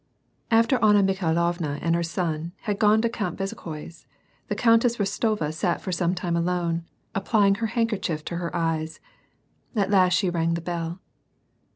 After 0.49 0.83
Anna 0.83 1.03
Mikhailovna 1.03 1.77
and 1.79 1.93
her 1.93 2.01
son 2.01 2.53
had 2.61 2.79
gone 2.79 3.03
to 3.03 3.07
Count 3.09 3.37
Bezukhoi's, 3.37 4.07
the 4.47 4.55
Countess 4.55 4.97
Rostova 4.97 5.53
sat 5.53 5.79
for 5.79 5.91
some 5.91 6.15
time 6.15 6.35
alone, 6.35 6.85
applying 7.13 7.53
her 7.61 7.67
handkerchief 7.67 8.25
to 8.25 8.37
her 8.37 8.55
eyes. 8.55 8.99
At 9.75 9.91
last 9.91 10.13
she 10.13 10.31
rang 10.31 10.55
the 10.55 10.59
bell. 10.61 10.99